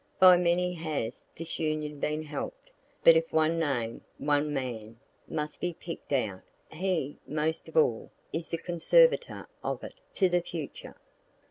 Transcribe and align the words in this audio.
By 0.19 0.35
many 0.35 0.73
has 0.73 1.23
this 1.35 1.59
Union 1.59 1.99
been 1.99 2.23
help'd; 2.23 2.71
but 3.03 3.15
if 3.15 3.31
one 3.31 3.59
name, 3.59 4.01
one 4.17 4.51
man, 4.51 4.99
must 5.27 5.59
be 5.61 5.75
pick'd 5.75 6.11
out, 6.11 6.41
he, 6.71 7.19
most 7.27 7.67
of 7.69 7.77
all, 7.77 8.09
is 8.33 8.49
the 8.49 8.57
conservator 8.57 9.47
of 9.63 9.83
it, 9.83 9.97
to 10.15 10.27
the 10.27 10.41
future. 10.41 10.95